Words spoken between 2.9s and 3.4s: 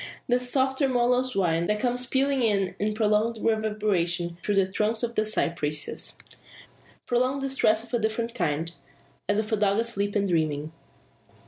prolonged